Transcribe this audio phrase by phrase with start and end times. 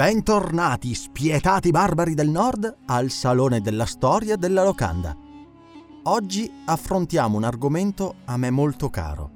[0.00, 5.14] Bentornati, spietati barbari del nord, al Salone della Storia della Locanda.
[6.04, 9.30] Oggi affrontiamo un argomento a me molto caro.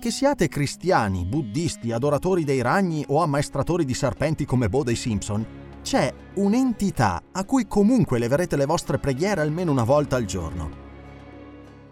[0.00, 5.46] Che siate cristiani, buddisti, adoratori dei ragni o ammaestratori di serpenti come Bo dei Simpson,
[5.82, 10.70] c'è un'entità a cui comunque leverete le vostre preghiere almeno una volta al giorno.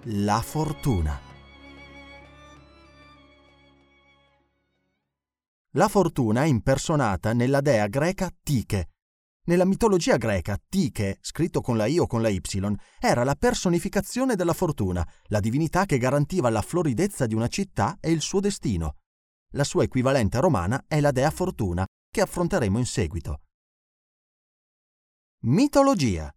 [0.05, 1.26] La fortuna.
[5.77, 8.93] La fortuna è impersonata nella dea greca Tiche.
[9.45, 12.41] Nella mitologia greca, Tiche, scritto con la I o con la Y,
[12.99, 18.11] era la personificazione della fortuna, la divinità che garantiva la floridezza di una città e
[18.11, 18.97] il suo destino.
[19.53, 23.43] La sua equivalente romana è la dea Fortuna, che affronteremo in seguito.
[25.41, 26.35] Mitologia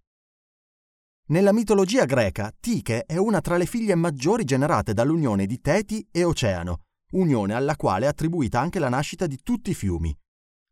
[1.27, 6.25] Nella mitologia greca, Tiche è una tra le figlie maggiori generate dall'unione di Teti e
[6.25, 6.81] Oceano,
[7.11, 10.15] unione alla quale è attribuita anche la nascita di tutti i fiumi.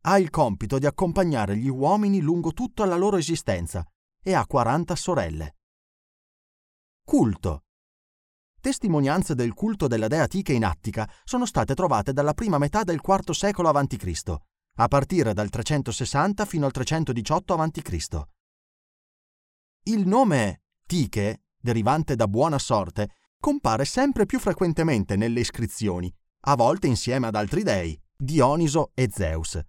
[0.02, 3.86] Ha il compito di accompagnare gli uomini lungo tutta la loro esistenza
[4.22, 5.56] e ha 40 sorelle.
[7.04, 7.64] Culto.
[8.60, 13.02] Testimonianze del culto della dea Tiche in Attica sono state trovate dalla prima metà del
[13.04, 14.36] IV secolo a.C.,
[14.80, 18.22] a partire dal 360 fino al 318 a.C.
[19.84, 26.14] Il nome Tiche, derivante da buona sorte, compare sempre più frequentemente nelle iscrizioni
[26.50, 29.60] a volte insieme ad altri dei, Dioniso e Zeus.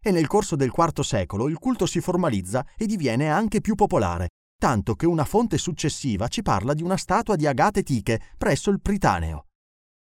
[0.00, 4.28] E nel corso del IV secolo il culto si formalizza e diviene anche più popolare,
[4.56, 8.80] tanto che una fonte successiva ci parla di una statua di Agate Tiche presso il
[8.80, 9.46] Pritaneo.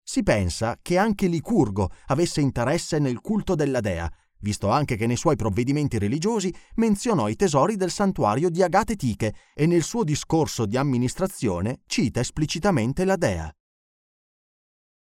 [0.04, 4.08] Si pensa che anche Licurgo avesse interesse nel culto della dea,
[4.42, 9.34] visto anche che nei suoi provvedimenti religiosi menzionò i tesori del santuario di Agate Tiche
[9.56, 13.52] e nel suo discorso di amministrazione cita esplicitamente la dea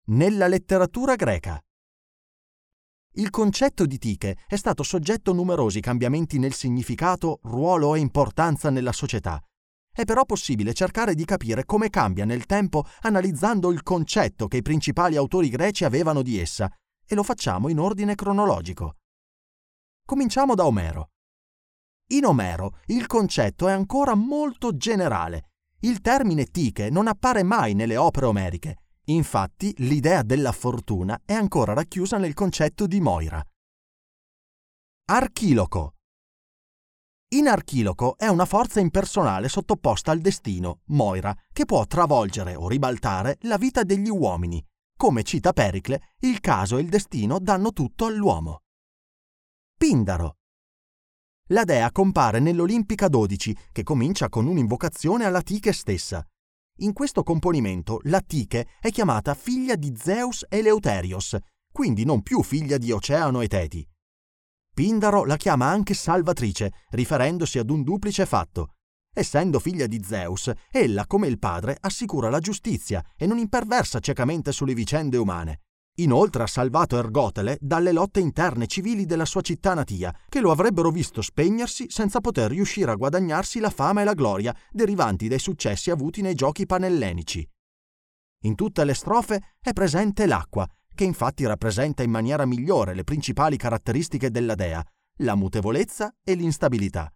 [0.07, 1.63] nella letteratura greca.
[3.15, 8.71] Il concetto di Tiche è stato soggetto a numerosi cambiamenti nel significato, ruolo e importanza
[8.71, 9.41] nella società.
[9.95, 14.63] È però possibile cercare di capire come cambia nel tempo analizzando il concetto che i
[14.63, 16.75] principali autori greci avevano di essa,
[17.07, 18.97] e lo facciamo in ordine cronologico.
[20.05, 21.11] Cominciamo da Omero.
[22.13, 25.51] In Omero il concetto è ancora molto generale.
[25.81, 31.73] Il termine Tiche non appare mai nelle opere omeriche Infatti, l'idea della fortuna è ancora
[31.73, 33.45] racchiusa nel concetto di Moira.
[35.07, 35.95] Archiloco.
[37.33, 43.39] In Archiloco è una forza impersonale sottoposta al destino, Moira, che può travolgere o ribaltare
[43.43, 44.65] la vita degli uomini.
[44.97, 48.61] Come cita Pericle, il caso e il destino danno tutto all'uomo.
[49.77, 50.37] Pindaro.
[51.49, 56.25] La dea compare nell'Olimpica 12, che comincia con un'invocazione alla Tiche stessa,
[56.83, 61.37] in questo componimento la Tiche è chiamata figlia di Zeus Eleuterios,
[61.73, 63.87] quindi non più figlia di Oceano e Teti.
[64.75, 68.75] Pindaro la chiama anche salvatrice, riferendosi ad un duplice fatto.
[69.15, 74.51] Essendo figlia di Zeus, ella, come il padre, assicura la giustizia e non imperversa ciecamente
[74.51, 75.61] sulle vicende umane.
[75.97, 80.91] Inoltre ha salvato Ergotele dalle lotte interne civili della sua città natia, che lo avrebbero
[80.91, 85.91] visto spegnersi senza poter riuscire a guadagnarsi la fama e la gloria derivanti dai successi
[85.91, 87.47] avuti nei giochi panellenici.
[88.45, 93.57] In tutte le strofe è presente l'acqua, che infatti rappresenta in maniera migliore le principali
[93.57, 94.83] caratteristiche della dea,
[95.19, 97.13] la mutevolezza e l'instabilità.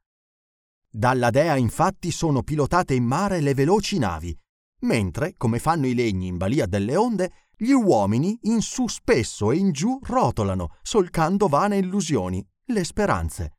[0.88, 4.38] Dalla dea infatti sono pilotate in mare le veloci navi,
[4.80, 9.56] mentre, come fanno i legni in balia delle onde, gli uomini in su spesso e
[9.56, 13.56] in giù rotolano, solcando vane illusioni, le speranze.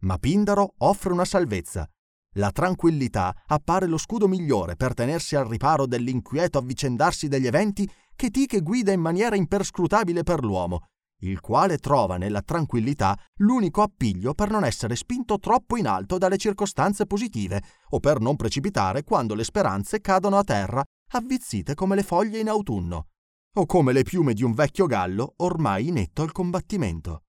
[0.00, 1.88] Ma Pindaro offre una salvezza.
[2.36, 8.30] La tranquillità appare lo scudo migliore per tenersi al riparo dell'inquieto avvicendarsi degli eventi che
[8.30, 10.86] Tiche guida in maniera imperscrutabile per l'uomo,
[11.20, 16.36] il quale trova nella tranquillità l'unico appiglio per non essere spinto troppo in alto dalle
[16.36, 20.84] circostanze positive o per non precipitare quando le speranze cadono a terra,
[21.16, 23.08] avvizzite come le foglie in autunno,
[23.56, 27.22] o come le piume di un vecchio gallo ormai inetto al combattimento.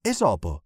[0.00, 0.64] Esopo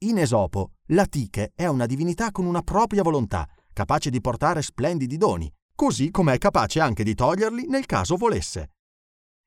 [0.00, 5.50] in Esopo, l'Atiche è una divinità con una propria volontà, capace di portare splendidi doni,
[5.74, 8.72] così come è capace anche di toglierli nel caso volesse.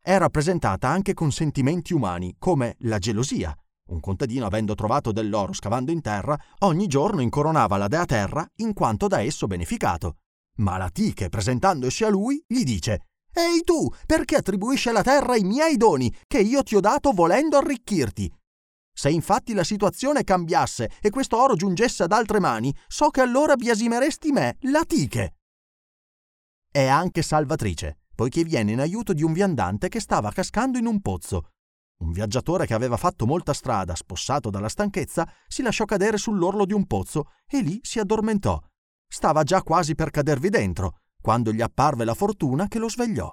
[0.02, 3.56] È rappresentata anche con sentimenti umani, come la gelosia.
[3.92, 8.74] Un contadino, avendo trovato dell'oro scavando in terra, ogni giorno incoronava la dea terra in
[8.74, 10.16] quanto da esso beneficato.
[10.60, 15.78] Ma l'Atiche, presentandosi a lui, gli dice Ehi tu, perché attribuisci alla terra i miei
[15.78, 18.32] doni, che io ti ho dato volendo arricchirti?
[18.92, 23.56] Se infatti la situazione cambiasse e questo oro giungesse ad altre mani, so che allora
[23.56, 25.36] biasimeresti me, l'Atiche.
[26.70, 31.00] È anche salvatrice, poiché viene in aiuto di un viandante che stava cascando in un
[31.00, 31.52] pozzo.
[32.00, 36.74] Un viaggiatore che aveva fatto molta strada, spossato dalla stanchezza, si lasciò cadere sull'orlo di
[36.74, 38.62] un pozzo e lì si addormentò.
[39.12, 43.30] Stava già quasi per cadervi dentro, quando gli apparve la fortuna che lo svegliò.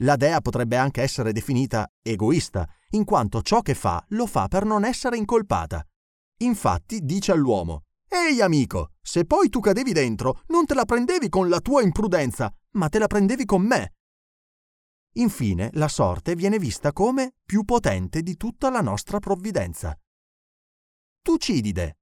[0.00, 4.64] La dea potrebbe anche essere definita egoista, in quanto ciò che fa lo fa per
[4.64, 5.84] non essere incolpata.
[6.42, 11.48] Infatti dice all'uomo Ehi amico, se poi tu cadevi dentro, non te la prendevi con
[11.48, 13.94] la tua imprudenza, ma te la prendevi con me.
[15.14, 19.98] Infine, la sorte viene vista come più potente di tutta la nostra provvidenza.
[21.22, 22.00] Tucidide.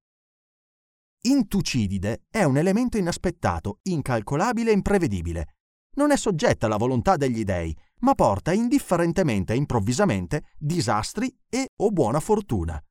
[1.24, 5.56] In Tucidide è un elemento inaspettato, incalcolabile e imprevedibile.
[5.96, 11.90] Non è soggetta alla volontà degli dei, ma porta indifferentemente e improvvisamente disastri e o
[11.90, 12.82] buona fortuna.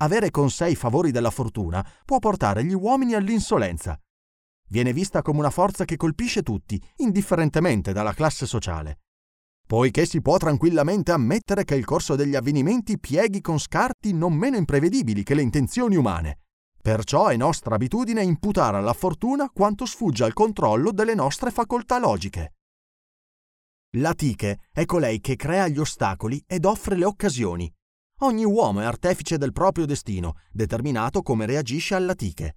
[0.00, 3.98] Avere con sé i favori della fortuna può portare gli uomini all'insolenza.
[4.68, 8.98] Viene vista come una forza che colpisce tutti, indifferentemente dalla classe sociale.
[9.66, 14.58] Poiché si può tranquillamente ammettere che il corso degli avvenimenti pieghi con scarti non meno
[14.58, 16.40] imprevedibili che le intenzioni umane.
[16.88, 22.54] Perciò è nostra abitudine imputare alla fortuna quanto sfugge al controllo delle nostre facoltà logiche.
[23.98, 27.70] L'Atiche è colei che crea gli ostacoli ed offre le occasioni.
[28.20, 32.56] Ogni uomo è artefice del proprio destino, determinato come reagisce all'Atiche.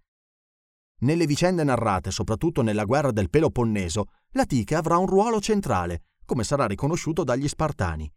[1.01, 6.67] Nelle vicende narrate, soprattutto nella guerra del Peloponneso, l'Atiche avrà un ruolo centrale, come sarà
[6.67, 8.09] riconosciuto dagli Spartani.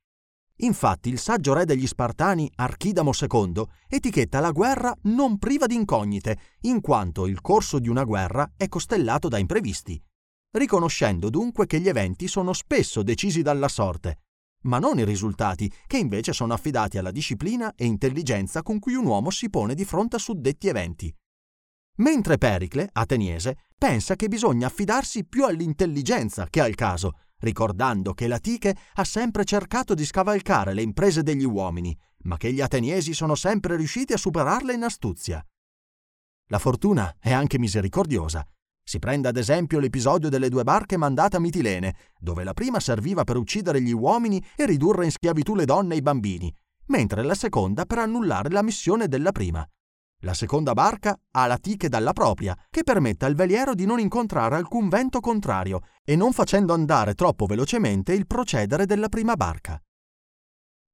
[0.58, 6.38] Infatti il saggio re degli Spartani, Archidamo II, etichetta la guerra non priva di incognite,
[6.62, 10.00] in quanto il corso di una guerra è costellato da imprevisti
[10.54, 14.20] riconoscendo dunque che gli eventi sono spesso decisi dalla sorte,
[14.62, 19.06] ma non i risultati, che invece sono affidati alla disciplina e intelligenza con cui un
[19.06, 21.14] uomo si pone di fronte a suddetti eventi.
[21.96, 28.76] Mentre Pericle, ateniese, pensa che bisogna affidarsi più all'intelligenza che al caso, ricordando che l'Atiche
[28.94, 33.76] ha sempre cercato di scavalcare le imprese degli uomini, ma che gli ateniesi sono sempre
[33.76, 35.44] riusciti a superarle in astuzia.
[36.48, 38.46] La fortuna è anche misericordiosa
[38.86, 43.24] si prenda ad esempio l'episodio delle due barche mandate a Mitilene, dove la prima serviva
[43.24, 46.54] per uccidere gli uomini e ridurre in schiavitù le donne e i bambini,
[46.88, 49.66] mentre la seconda per annullare la missione della prima.
[50.24, 54.56] La seconda barca ha la tiche dalla propria, che permette al veliero di non incontrare
[54.56, 59.78] alcun vento contrario e non facendo andare troppo velocemente il procedere della prima barca.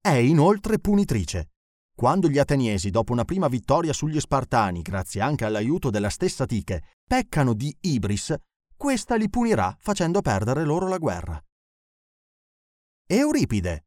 [0.01, 1.51] È inoltre punitrice,
[1.95, 6.81] quando gli ateniesi, dopo una prima vittoria sugli Spartani, grazie anche all'aiuto della stessa Tiche,
[7.07, 8.35] peccano di ibris,
[8.75, 11.41] questa li punirà facendo perdere loro la guerra.
[13.05, 13.85] Euripide.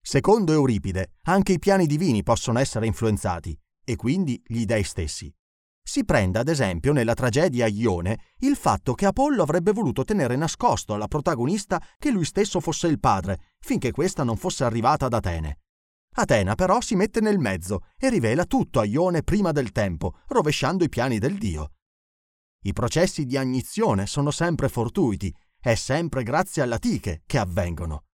[0.00, 5.32] Secondo Euripide, anche i piani divini possono essere influenzati, e quindi gli dei stessi.
[5.80, 10.94] Si prenda ad esempio nella tragedia Ione il fatto che Apollo avrebbe voluto tenere nascosto
[10.94, 15.60] alla protagonista che lui stesso fosse il padre, finché questa non fosse arrivata ad Atene.
[16.16, 20.82] Atena però si mette nel mezzo e rivela tutto a Ione prima del tempo, rovesciando
[20.82, 21.74] i piani del dio.
[22.64, 28.06] I processi di agnizione sono sempre fortuiti, è sempre grazie alla tiche che avvengono.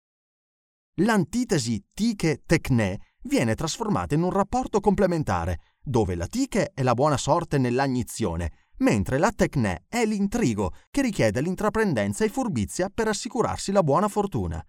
[0.96, 7.58] L'antitesi tiche-tecne viene trasformata in un rapporto complementare, dove la tiche è la buona sorte
[7.58, 14.08] nell'agnizione, mentre la tecne è l'intrigo che richiede l'intraprendenza e furbizia per assicurarsi la buona
[14.08, 14.64] fortuna.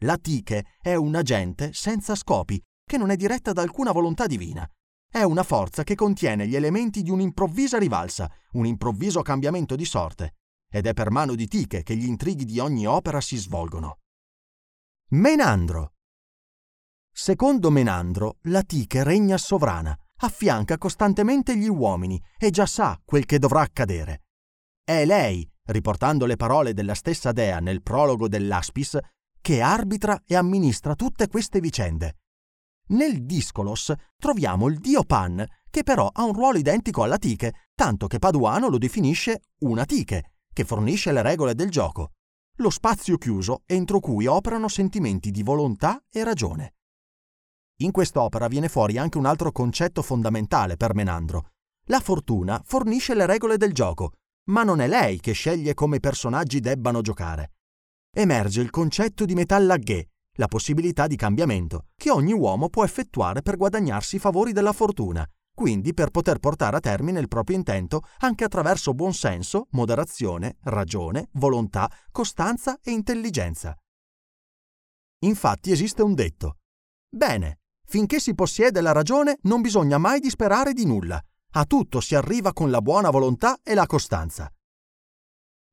[0.00, 4.68] La Tiche è un agente senza scopi, che non è diretta da alcuna volontà divina.
[5.10, 10.34] È una forza che contiene gli elementi di un'improvvisa rivalsa, un improvviso cambiamento di sorte,
[10.70, 14.00] ed è per mano di Tiche che gli intrighi di ogni opera si svolgono.
[15.10, 15.92] Menandro.
[17.18, 23.38] Secondo Menandro, la Tiche regna sovrana, affianca costantemente gli uomini e già sa quel che
[23.38, 24.24] dovrà accadere.
[24.84, 28.98] È lei, riportando le parole della stessa dea nel prologo dell'Aspis,
[29.40, 32.18] che arbitra e amministra tutte queste vicende.
[32.88, 38.08] Nel Discolos troviamo il dio Pan, che però ha un ruolo identico alla Tiche, tanto
[38.08, 42.10] che Paduano lo definisce una Tiche, che fornisce le regole del gioco,
[42.56, 46.72] lo spazio chiuso entro cui operano sentimenti di volontà e ragione.
[47.80, 51.50] In quest'opera viene fuori anche un altro concetto fondamentale per Menandro.
[51.88, 54.12] La fortuna fornisce le regole del gioco,
[54.48, 57.52] ma non è lei che sceglie come i personaggi debbano giocare.
[58.10, 63.56] Emerge il concetto di metallaghe, la possibilità di cambiamento che ogni uomo può effettuare per
[63.58, 68.44] guadagnarsi i favori della fortuna, quindi per poter portare a termine il proprio intento anche
[68.44, 73.76] attraverso buonsenso, moderazione, ragione, volontà, costanza e intelligenza.
[75.24, 76.56] Infatti esiste un detto.
[77.08, 81.20] Bene, finché si possiede la ragione non bisogna mai disperare di nulla.
[81.52, 84.50] A tutto si arriva con la buona volontà e la costanza.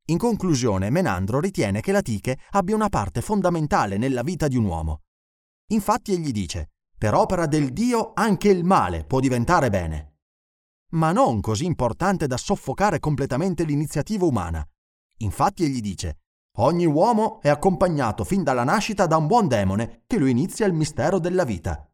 [0.08, 4.66] In conclusione, Menandro ritiene che la Tiche abbia una parte fondamentale nella vita di un
[4.66, 5.02] uomo.
[5.68, 10.18] Infatti egli dice, per opera del Dio anche il male può diventare bene.
[10.92, 14.66] Ma non così importante da soffocare completamente l'iniziativa umana.
[15.18, 16.20] Infatti egli dice,
[16.58, 20.74] ogni uomo è accompagnato fin dalla nascita da un buon demone che lo inizia il
[20.74, 21.88] mistero della vita.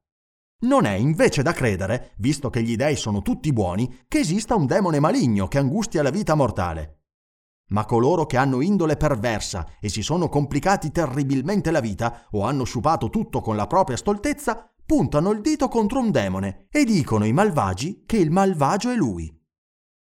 [0.61, 4.65] Non è invece da credere, visto che gli dei sono tutti buoni, che esista un
[4.65, 6.99] demone maligno che angustia la vita mortale
[7.69, 12.63] ma coloro che hanno indole perversa e si sono complicati terribilmente la vita o hanno
[12.63, 17.33] sciupato tutto con la propria stoltezza, puntano il dito contro un demone e dicono ai
[17.33, 19.38] malvagi che il malvagio è lui.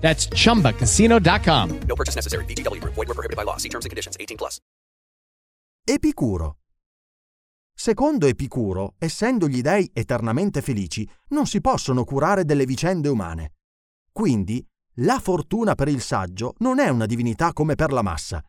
[0.00, 1.78] That's chumbacasino.com.
[1.86, 2.44] No purchase necessary.
[2.46, 2.94] VGW Group.
[2.94, 3.56] Void were prohibited by law.
[3.56, 4.16] See terms and conditions.
[4.18, 4.58] 18 plus.
[5.84, 6.56] Epicuro.
[7.74, 13.54] Secondo Epicuro, essendo gli dei eternamente felici, non si possono curare delle vicende umane.
[14.12, 14.62] Quindi,
[14.96, 18.44] la fortuna per il saggio non è una divinità come per la massa.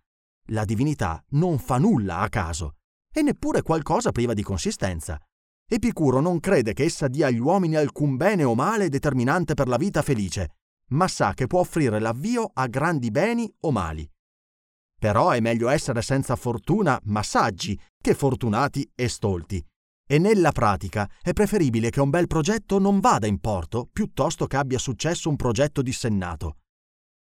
[0.48, 2.76] La divinità non fa nulla a caso,
[3.10, 5.18] e neppure qualcosa priva di consistenza.
[5.66, 9.78] Epicuro non crede che essa dia agli uomini alcun bene o male determinante per la
[9.78, 10.58] vita felice,
[10.92, 14.10] ma sa che può offrire l'avvio a grandi beni o mali.
[15.00, 19.64] Però è meglio essere senza fortuna ma saggi che fortunati e stolti.
[20.08, 24.58] E nella pratica è preferibile che un bel progetto non vada in porto piuttosto che
[24.58, 26.58] abbia successo un progetto dissennato.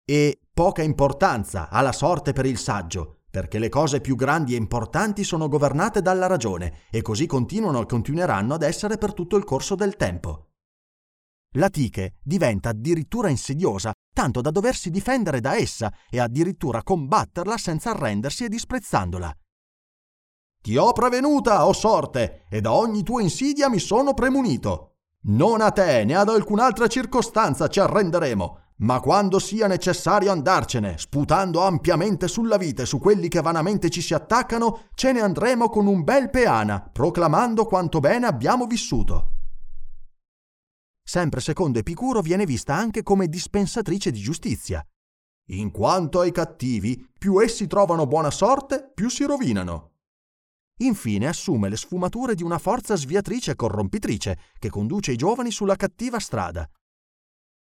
[0.05, 4.59] E poca importanza ha la sorte per il saggio, perché le cose più grandi e
[4.59, 9.45] importanti sono governate dalla ragione e così continuano e continueranno ad essere per tutto il
[9.45, 10.54] corso del tempo.
[11.57, 17.91] La Tiche diventa addirittura insidiosa, tanto da doversi difendere da essa e addirittura combatterla senza
[17.91, 19.33] arrendersi e disprezzandola.
[20.61, 24.97] Ti ho prevenuta, o oh sorte, e da ogni tua insidia mi sono premunito.
[25.27, 31.63] Non a te né ad alcun'altra circostanza ci arrenderemo, ma quando sia necessario andarcene, sputando
[31.63, 35.87] ampiamente sulla vita e su quelli che vanamente ci si attaccano, ce ne andremo con
[35.87, 39.34] un bel peana, proclamando quanto bene abbiamo vissuto
[41.05, 44.85] sempre secondo Epicuro viene vista anche come dispensatrice di giustizia.
[45.49, 49.91] In quanto ai cattivi, più essi trovano buona sorte, più si rovinano.
[50.79, 55.77] Infine assume le sfumature di una forza sviatrice e corrompitrice che conduce i giovani sulla
[55.77, 56.69] cattiva strada.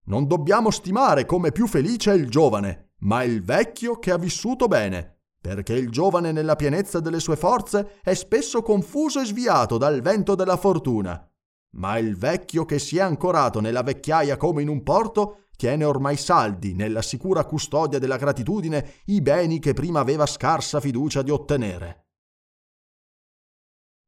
[0.04, 4.68] Non dobbiamo stimare come più felice è il giovane, ma il vecchio che ha vissuto
[4.68, 10.00] bene, perché il giovane nella pienezza delle sue forze è spesso confuso e sviato dal
[10.00, 11.26] vento della fortuna
[11.72, 16.16] ma il vecchio che si è ancorato nella vecchiaia come in un porto tiene ormai
[16.16, 22.06] saldi nella sicura custodia della gratitudine i beni che prima aveva scarsa fiducia di ottenere.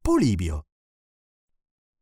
[0.00, 0.66] Polibio.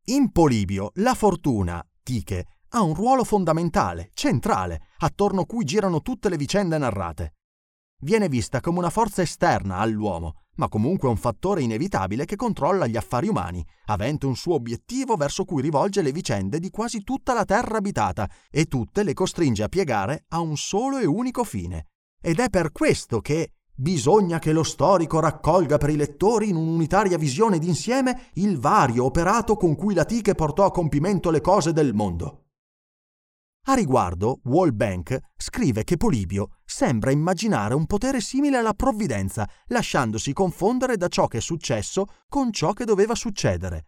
[0.05, 6.37] In Polibio la fortuna, Tiche, ha un ruolo fondamentale, centrale, attorno cui girano tutte le
[6.37, 7.35] vicende narrate.
[8.03, 12.97] Viene vista come una forza esterna all'uomo, ma comunque un fattore inevitabile che controlla gli
[12.97, 17.45] affari umani, avente un suo obiettivo verso cui rivolge le vicende di quasi tutta la
[17.45, 21.91] terra abitata e tutte le costringe a piegare a un solo e unico fine.
[22.21, 27.17] Ed è per questo che bisogna che lo storico raccolga per i lettori in un'unitaria
[27.17, 31.93] visione d'insieme il vario operato con cui la Tiche portò a compimento le cose del
[31.93, 32.42] mondo.
[33.67, 40.97] A riguardo, Wallbank scrive che Polibio sembra immaginare un potere simile alla provvidenza, lasciandosi confondere
[40.97, 43.85] da ciò che è successo con ciò che doveva succedere.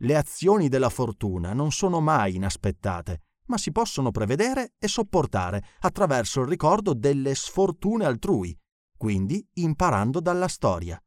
[0.00, 6.40] Le azioni della fortuna non sono mai inaspettate, ma si possono prevedere e sopportare attraverso
[6.40, 8.58] il ricordo delle sfortune altrui,
[8.96, 11.00] quindi imparando dalla storia.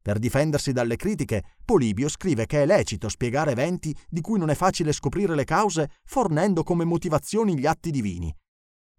[0.00, 4.54] Per difendersi dalle critiche, Polibio scrive che è lecito spiegare eventi di cui non è
[4.54, 8.34] facile scoprire le cause fornendo come motivazioni gli atti divini.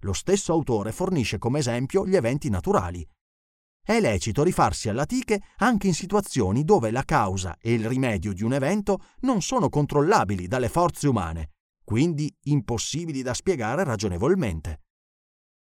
[0.03, 3.05] Lo stesso autore fornisce come esempio gli eventi naturali.
[3.81, 8.53] È lecito rifarsi all'atiche anche in situazioni dove la causa e il rimedio di un
[8.53, 11.53] evento non sono controllabili dalle forze umane,
[11.83, 14.81] quindi impossibili da spiegare ragionevolmente.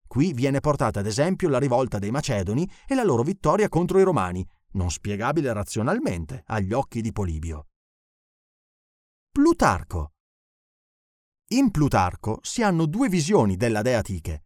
[0.06, 4.04] Qui viene portata ad esempio la rivolta dei Macedoni e la loro vittoria contro i
[4.04, 7.68] Romani, non spiegabile razionalmente agli occhi di Polibio.
[9.30, 10.12] Plutarco.
[11.52, 14.44] In Plutarco si hanno due visioni della dea Tiche.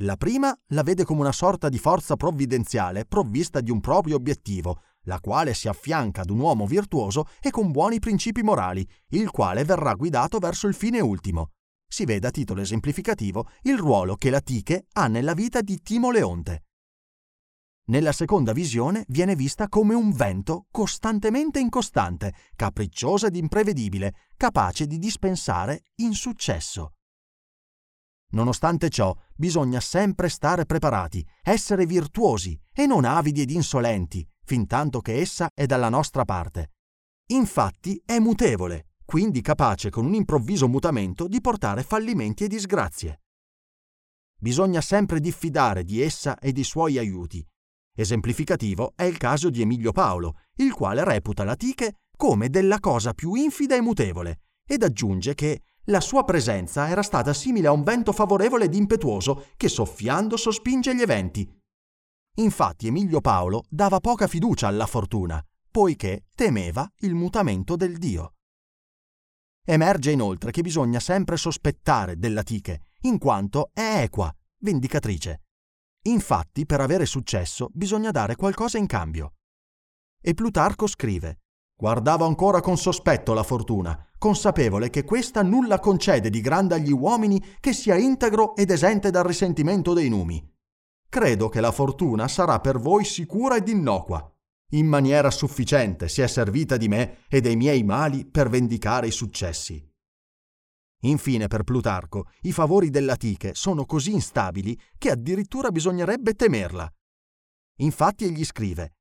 [0.00, 4.82] La prima la vede come una sorta di forza provvidenziale provvista di un proprio obiettivo,
[5.02, 9.64] la quale si affianca ad un uomo virtuoso e con buoni principi morali, il quale
[9.64, 11.50] verrà guidato verso il fine ultimo.
[11.90, 16.10] Si vede a titolo esemplificativo il ruolo che la Tiche ha nella vita di Timo
[16.10, 16.67] Leonte.
[17.88, 24.98] Nella seconda visione viene vista come un vento costantemente incostante, capriccioso ed imprevedibile, capace di
[24.98, 26.92] dispensare insuccesso.
[28.32, 35.18] Nonostante ciò, bisogna sempre stare preparati, essere virtuosi e non avidi ed insolenti, fintanto che
[35.18, 36.72] essa è dalla nostra parte.
[37.30, 43.22] Infatti è mutevole, quindi capace con un improvviso mutamento di portare fallimenti e disgrazie.
[44.38, 47.42] Bisogna sempre diffidare di essa e dei suoi aiuti,
[48.00, 53.34] Esemplificativo è il caso di Emilio Paolo, il quale reputa l'Atiche come della cosa più
[53.34, 58.12] infida e mutevole, ed aggiunge che la sua presenza era stata simile a un vento
[58.12, 61.48] favorevole ed impetuoso che soffiando sospinge gli eventi.
[62.36, 68.34] Infatti Emilio Paolo dava poca fiducia alla fortuna, poiché temeva il mutamento del Dio.
[69.66, 75.40] Emerge inoltre che bisogna sempre sospettare dell'Atiche, in quanto è equa, vendicatrice.
[76.02, 79.34] Infatti, per avere successo bisogna dare qualcosa in cambio.
[80.20, 81.40] E Plutarco scrive:
[81.76, 87.40] Guardavo ancora con sospetto la fortuna, consapevole che questa nulla concede di grande agli uomini
[87.60, 90.44] che sia integro ed esente dal risentimento dei numi.
[91.08, 94.28] Credo che la fortuna sarà per voi sicura ed innocua.
[94.72, 99.12] In maniera sufficiente si è servita di me e dei miei mali per vendicare i
[99.12, 99.87] successi.
[101.02, 106.90] Infine, per Plutarco, i favori dell'Atiche sono così instabili che addirittura bisognerebbe temerla.
[107.80, 108.92] Infatti egli scrive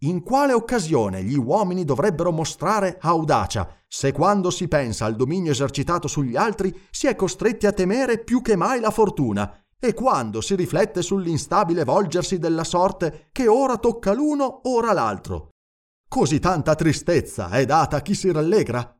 [0.00, 6.06] in quale occasione gli uomini dovrebbero mostrare audacia, se quando si pensa al dominio esercitato
[6.06, 10.54] sugli altri si è costretti a temere più che mai la fortuna, e quando si
[10.54, 15.48] riflette sull'instabile volgersi della sorte che ora tocca l'uno, ora l'altro.
[16.06, 18.95] Così tanta tristezza è data a chi si rallegra?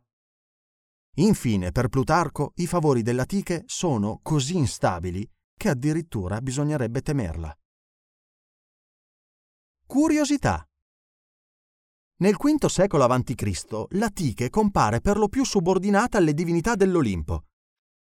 [1.19, 5.27] Infine, per Plutarco, i favori dell'Atiche sono così instabili
[5.57, 7.57] che addirittura bisognerebbe temerla.
[9.87, 10.69] Curiosità.
[12.19, 13.87] Nel V secolo a.C.
[13.91, 17.45] l'Atiche compare per lo più subordinata alle divinità dell'Olimpo.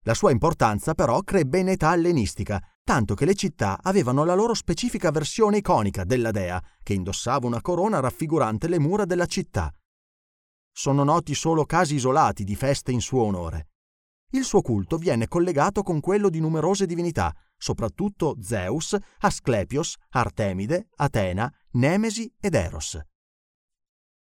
[0.06, 4.54] La sua importanza però crebbe in età ellenistica, tanto che le città avevano la loro
[4.54, 9.74] specifica versione iconica della dea, che indossava una corona raffigurante le mura della città,
[10.74, 13.70] sono noti solo casi isolati di feste in suo onore.
[14.32, 21.54] Il suo culto viene collegato con quello di numerose divinità, soprattutto Zeus, Asclepios, Artemide, Atena,
[21.74, 23.00] Nemesi ed Eros.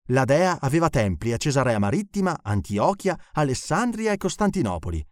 [0.08, 5.04] La dea aveva templi a Cesarea Marittima, Antiochia, Alessandria e Costantinopoli.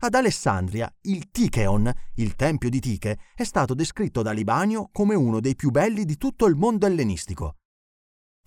[0.00, 5.40] Ad Alessandria, il Ticheon, il tempio di Tiche, è stato descritto da Libanio come uno
[5.40, 7.56] dei più belli di tutto il mondo ellenistico.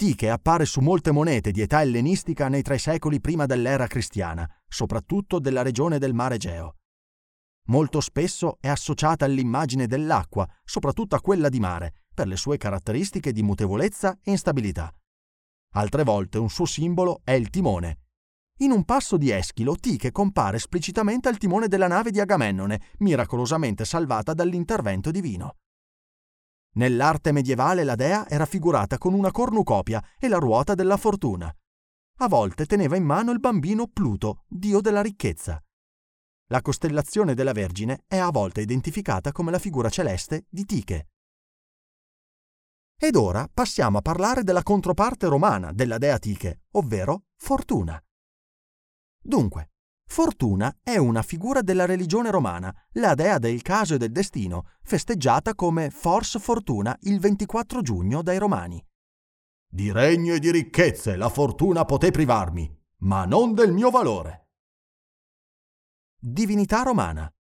[0.02, 5.38] Tiche appare su molte monete di età ellenistica nei tre secoli prima dell'era cristiana, soprattutto
[5.38, 6.78] della regione del mare Egeo.
[7.68, 13.32] Molto spesso è associata all'immagine dell'acqua, soprattutto a quella di mare, per le sue caratteristiche
[13.32, 14.92] di mutevolezza e instabilità.
[15.76, 18.00] Altre volte un suo simbolo è il timone.
[18.62, 23.86] In un passo di Eschilo, Tiche compare esplicitamente al timone della nave di Agamennone, miracolosamente
[23.86, 25.58] salvata dall'intervento divino.
[26.74, 31.54] Nell'arte medievale la dea era figurata con una cornucopia e la ruota della fortuna.
[32.20, 35.62] A volte teneva in mano il bambino Pluto, dio della ricchezza.
[36.48, 41.08] La costellazione della Vergine è a volte identificata come la figura celeste di Tiche.
[42.98, 48.00] Ed ora passiamo a parlare della controparte romana della dea Tiche, ovvero Fortuna.
[49.20, 49.71] Dunque,
[50.12, 55.56] Fortuna è una figura della religione romana, la dea del caso e del destino, festeggiata
[55.56, 58.86] come Fors Fortuna il 24 giugno dai romani.
[59.66, 62.70] Di regno e di ricchezze la fortuna poté privarmi,
[63.04, 64.50] ma non del mio valore.
[66.20, 67.34] Divinità romana.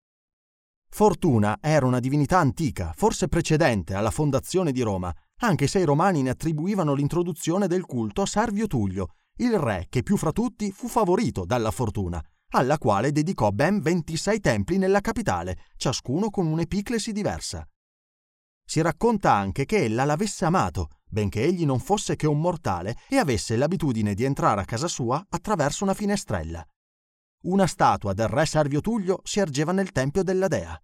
[0.90, 6.22] Fortuna era una divinità antica, forse precedente alla fondazione di Roma, anche se i romani
[6.22, 10.88] ne attribuivano l'introduzione del culto a Servio Tullio, il re che più fra tutti fu
[10.88, 17.68] favorito dalla fortuna, alla quale dedicò ben 26 templi nella capitale, ciascuno con un'epiclesi diversa.
[18.66, 23.18] Si racconta anche che ella l'avesse amato, benché egli non fosse che un mortale e
[23.18, 26.66] avesse l'abitudine di entrare a casa sua attraverso una finestrella.
[27.44, 30.80] Una statua del re Servio Tullio si ergeva nel tempio della dea.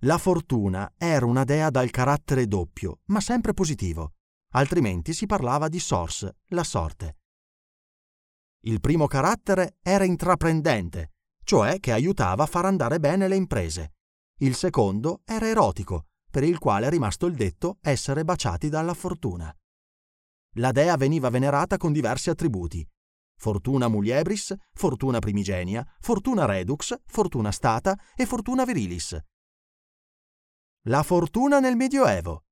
[0.00, 4.14] La fortuna era una dea dal carattere doppio, ma sempre positivo,
[4.54, 7.18] altrimenti si parlava di sors, la sorte.
[8.64, 13.94] Il primo carattere era intraprendente, cioè che aiutava a far andare bene le imprese.
[14.38, 19.52] Il secondo era erotico, per il quale è rimasto il detto essere baciati dalla fortuna.
[20.56, 22.86] La dea veniva venerata con diversi attributi.
[23.36, 29.18] Fortuna muliebris, fortuna primigenia, fortuna redux, fortuna stata e fortuna virilis.
[30.82, 32.44] La fortuna nel Medioevo.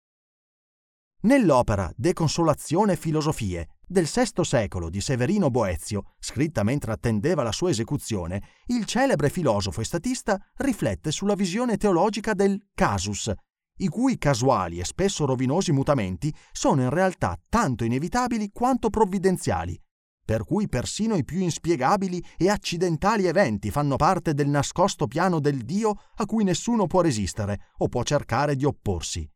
[1.23, 7.71] Nell'opera De Consolazione Filosofie del VI secolo di Severino Boezio, scritta mentre attendeva la sua
[7.71, 13.33] esecuzione, il celebre filosofo e statista riflette sulla visione teologica del casus,
[13.79, 19.77] i cui casuali e spesso rovinosi mutamenti sono in realtà tanto inevitabili quanto provvidenziali,
[20.25, 25.63] per cui persino i più inspiegabili e accidentali eventi fanno parte del nascosto piano del
[25.65, 29.29] Dio a cui nessuno può resistere o può cercare di opporsi.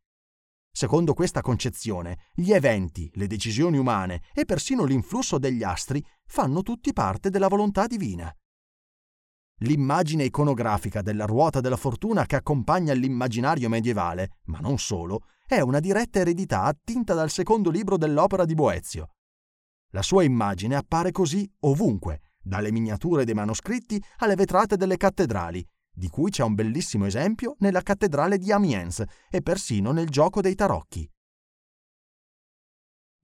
[0.77, 6.91] Secondo questa concezione, gli eventi, le decisioni umane e persino l'influsso degli astri fanno tutti
[6.91, 8.29] parte della volontà divina.
[9.59, 15.79] L'immagine iconografica della ruota della fortuna che accompagna l'immaginario medievale, ma non solo, è una
[15.79, 19.11] diretta eredità attinta dal secondo libro dell'opera di Boezio.
[19.93, 26.09] La sua immagine appare così ovunque, dalle miniature dei manoscritti alle vetrate delle cattedrali, di
[26.09, 31.09] cui c'è un bellissimo esempio nella cattedrale di Amiens e persino nel gioco dei tarocchi.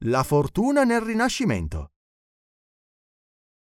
[0.05, 1.91] La fortuna nel Rinascimento.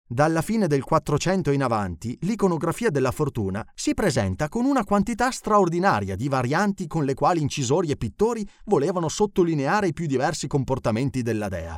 [0.09, 6.15] Dalla fine del 400 in avanti, l'iconografia della fortuna si presenta con una quantità straordinaria
[6.15, 11.49] di varianti con le quali incisori e pittori volevano sottolineare i più diversi comportamenti della
[11.49, 11.77] dea.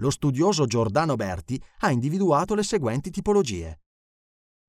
[0.00, 3.82] Lo studioso Giordano Berti ha individuato le seguenti tipologie.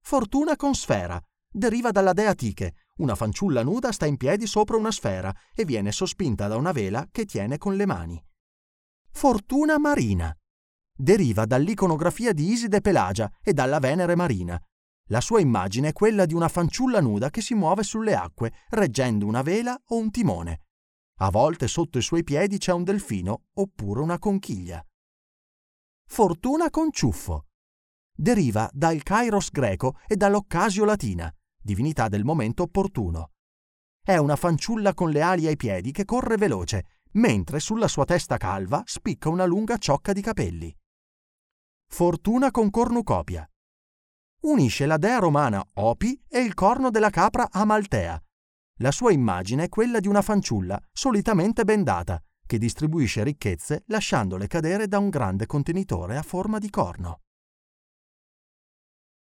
[0.02, 1.20] Fortuna con sfera,
[1.52, 2.76] deriva dalla dea Tiche.
[3.00, 7.08] Una fanciulla nuda sta in piedi sopra una sfera e viene sospinta da una vela
[7.10, 8.24] che tiene con le mani.
[9.12, 10.36] Fortuna marina.
[10.96, 14.62] Deriva dall'iconografia di Iside Pelagia e dalla Venere marina.
[15.12, 19.26] La sua immagine è quella di una fanciulla nuda che si muove sulle acque, reggendo
[19.26, 20.66] una vela o un timone.
[21.22, 24.86] A volte sotto i suoi piedi c'è un delfino oppure una conchiglia.
[26.06, 27.46] Fortuna con ciuffo.
[28.14, 33.32] Deriva dal kairos greco e dall'occasio latina divinità del momento opportuno.
[34.02, 38.38] È una fanciulla con le ali ai piedi che corre veloce, mentre sulla sua testa
[38.38, 40.76] calva spicca una lunga ciocca di capelli.
[41.88, 43.50] Fortuna con cornucopia.
[44.42, 48.22] Unisce la dea romana Opi e il corno della capra Amaltea.
[48.82, 54.88] La sua immagine è quella di una fanciulla solitamente bendata, che distribuisce ricchezze lasciandole cadere
[54.88, 57.22] da un grande contenitore a forma di corno.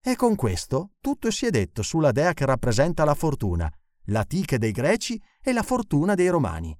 [0.08, 3.68] E con questo tutto si è detto sulla dea che rappresenta la fortuna,
[4.10, 6.78] l'Atiche dei greci e la fortuna dei romani.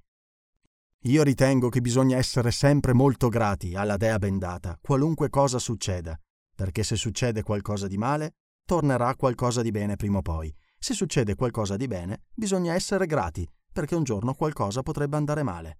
[1.06, 6.16] Io ritengo che bisogna essere sempre molto grati alla dea bendata, qualunque cosa succeda,
[6.54, 10.56] perché se succede qualcosa di male, tornerà qualcosa di bene prima o poi.
[10.78, 15.80] Se succede qualcosa di bene, bisogna essere grati, perché un giorno qualcosa potrebbe andare male.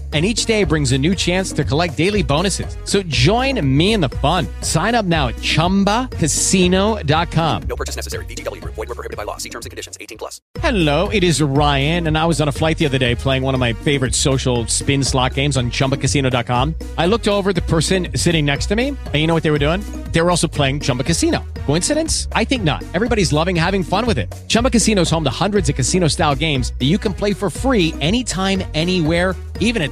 [0.11, 2.75] and each day brings a new chance to collect daily bonuses.
[2.83, 4.47] So join me in the fun.
[4.59, 7.63] Sign up now at ChumbaCasino.com.
[7.63, 8.25] No purchase necessary.
[8.25, 8.75] Group.
[8.75, 9.37] Void were prohibited by law.
[9.37, 9.97] See terms and conditions.
[10.01, 10.41] 18 plus.
[10.59, 13.53] Hello, it is Ryan, and I was on a flight the other day playing one
[13.53, 16.75] of my favorite social spin slot games on ChumbaCasino.com.
[16.97, 19.59] I looked over the person sitting next to me, and you know what they were
[19.59, 19.81] doing?
[20.11, 21.43] They were also playing Chumba Casino.
[21.65, 22.27] Coincidence?
[22.33, 22.83] I think not.
[22.93, 24.31] Everybody's loving having fun with it.
[24.47, 27.93] Chumba Casino is home to hundreds of casino-style games that you can play for free
[28.01, 29.91] anytime, anywhere, even at